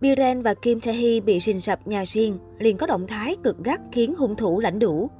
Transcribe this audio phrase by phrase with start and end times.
[0.00, 3.80] Biren và Kim Tae-hee bị rình rập nhà riêng, liền có động thái cực gắt
[3.92, 5.10] khiến hung thủ lãnh đủ.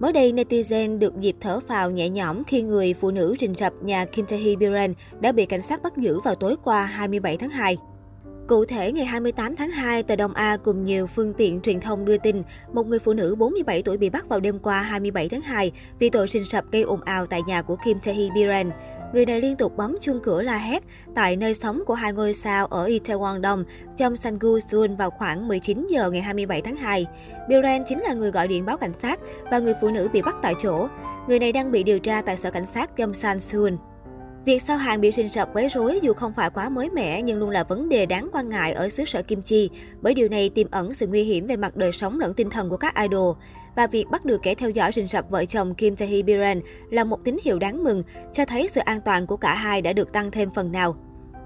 [0.00, 3.72] Mới đây, netizen được dịp thở phào nhẹ nhõm khi người phụ nữ rình rập
[3.82, 7.50] nhà Kim Tae-hee Biren đã bị cảnh sát bắt giữ vào tối qua 27 tháng
[7.50, 7.76] 2.
[8.48, 12.04] Cụ thể, ngày 28 tháng 2, tờ Đông A cùng nhiều phương tiện truyền thông
[12.04, 15.40] đưa tin một người phụ nữ 47 tuổi bị bắt vào đêm qua 27 tháng
[15.40, 18.70] 2 vì tội rình sập gây ồn ào tại nhà của Kim Tae-hee Biren.
[19.12, 20.82] Người này liên tục bấm chuông cửa la hét
[21.14, 23.64] tại nơi sống của hai ngôi sao ở Itaewon Dong,
[23.96, 27.06] trong Sangu, Seoul vào khoảng 19 giờ ngày 27 tháng 2.
[27.48, 30.36] Biren chính là người gọi điện báo cảnh sát và người phụ nữ bị bắt
[30.42, 30.88] tại chỗ.
[31.28, 33.74] Người này đang bị điều tra tại sở cảnh sát Gyeongsan, Seoul.
[34.44, 37.38] Việc sao hàng bị rình rập quấy rối dù không phải quá mới mẻ nhưng
[37.38, 40.48] luôn là vấn đề đáng quan ngại ở xứ sở Kim Chi, bởi điều này
[40.50, 43.36] tiềm ẩn sự nguy hiểm về mặt đời sống lẫn tinh thần của các idol.
[43.78, 46.60] Và việc bắt được kẻ theo dõi rình rập vợ chồng Kim Tae-hee Biren
[46.90, 49.92] là một tín hiệu đáng mừng, cho thấy sự an toàn của cả hai đã
[49.92, 50.94] được tăng thêm phần nào.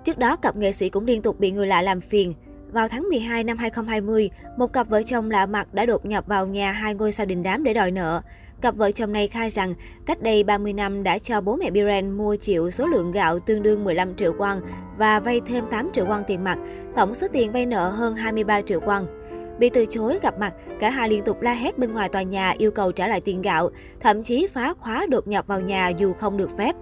[0.04, 2.34] Trước đó, cặp nghệ sĩ cũng liên tục bị người lạ làm phiền.
[2.72, 6.46] Vào tháng 12 năm 2020, một cặp vợ chồng lạ mặt đã đột nhập vào
[6.46, 8.22] nhà hai ngôi sao đình đám để đòi nợ.
[8.60, 9.74] Cặp vợ chồng này khai rằng
[10.06, 13.62] cách đây 30 năm đã cho bố mẹ Biren mua chịu số lượng gạo tương
[13.62, 14.60] đương 15 triệu won
[14.98, 16.58] và vay thêm 8 triệu won tiền mặt,
[16.96, 19.21] tổng số tiền vay nợ hơn 23 triệu won.
[19.62, 22.50] Bị từ chối gặp mặt, cả hai liên tục la hét bên ngoài tòa nhà
[22.58, 26.12] yêu cầu trả lại tiền gạo, thậm chí phá khóa đột nhập vào nhà dù
[26.12, 26.76] không được phép.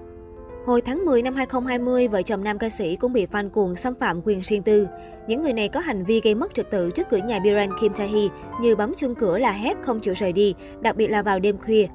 [0.66, 3.94] Hồi tháng 10 năm 2020, vợ chồng nam ca sĩ cũng bị fan cuồng xâm
[3.94, 4.88] phạm quyền riêng tư.
[5.28, 7.92] Những người này có hành vi gây mất trật tự trước cửa nhà Biren Kim
[7.92, 8.28] Tae-hee
[8.60, 11.58] như bấm chuông cửa là hét không chịu rời đi, đặc biệt là vào đêm
[11.58, 11.86] khuya.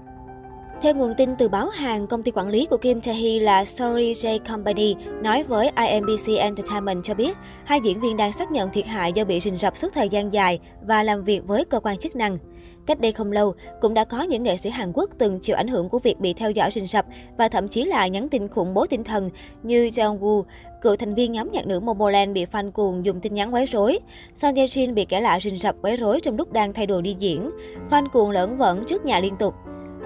[0.85, 4.13] Theo nguồn tin từ báo hàng, công ty quản lý của Kim Tae-hee là Story
[4.13, 8.85] J Company nói với IMBC Entertainment cho biết, hai diễn viên đang xác nhận thiệt
[8.85, 11.97] hại do bị rình rập suốt thời gian dài và làm việc với cơ quan
[11.97, 12.37] chức năng.
[12.85, 15.67] Cách đây không lâu, cũng đã có những nghệ sĩ Hàn Quốc từng chịu ảnh
[15.67, 17.05] hưởng của việc bị theo dõi rình rập
[17.37, 19.29] và thậm chí là nhắn tin khủng bố tinh thần
[19.63, 20.43] như Jeong Woo,
[20.81, 23.99] cựu thành viên nhóm nhạc nữ Momoland bị fan cuồng dùng tin nhắn quấy rối.
[24.35, 27.01] Son Ye Jin bị kẻ lạ rình rập quấy rối trong lúc đang thay đồ
[27.01, 27.51] đi diễn.
[27.89, 29.53] Fan cuồng lẫn vẫn trước nhà liên tục.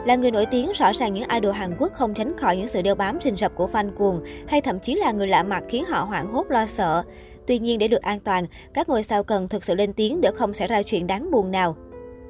[0.06, 2.82] Là người nổi tiếng, rõ ràng những idol Hàn Quốc không tránh khỏi những sự
[2.82, 5.86] đeo bám rình rập của fan cuồng hay thậm chí là người lạ mặt khiến
[5.86, 7.04] họ hoảng hốt lo sợ.
[7.48, 10.30] Tuy nhiên để được an toàn, các ngôi sao cần thực sự lên tiếng để
[10.36, 11.76] không xảy ra chuyện đáng buồn nào.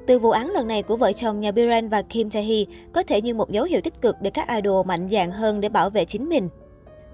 [0.06, 3.20] Từ vụ án lần này của vợ chồng nhà Biren và Kim Tae-hee có thể
[3.20, 6.04] như một dấu hiệu tích cực để các idol mạnh dạn hơn để bảo vệ
[6.04, 6.48] chính mình.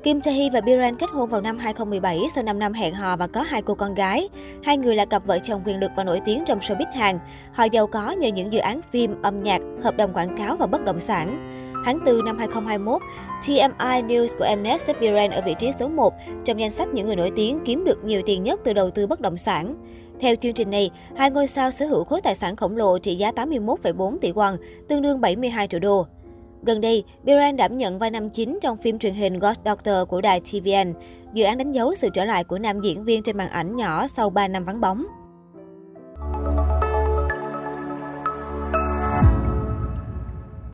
[0.07, 3.27] Kim Tae-hee và Biren kết hôn vào năm 2017 sau 5 năm hẹn hò và
[3.27, 4.29] có hai cô con gái.
[4.65, 7.19] Hai người là cặp vợ chồng quyền lực và nổi tiếng trong showbiz Hàn.
[7.53, 10.67] Họ giàu có nhờ những dự án phim, âm nhạc, hợp đồng quảng cáo và
[10.67, 11.53] bất động sản.
[11.85, 13.03] Tháng 4 năm 2021,
[13.47, 17.07] TMI News của Mnet xếp Biren ở vị trí số 1 trong danh sách những
[17.07, 19.75] người nổi tiếng kiếm được nhiều tiền nhất từ đầu tư bất động sản.
[20.21, 23.15] Theo chương trình này, hai ngôi sao sở hữu khối tài sản khổng lồ trị
[23.15, 24.57] giá 81,4 tỷ won,
[24.89, 26.07] tương đương 72 triệu đô.
[26.67, 30.21] Gần đây, Biren đảm nhận vai nam chính trong phim truyền hình God Doctor của
[30.21, 30.93] đài TVN.
[31.33, 34.07] Dự án đánh dấu sự trở lại của nam diễn viên trên màn ảnh nhỏ
[34.17, 35.07] sau 3 năm vắng bóng.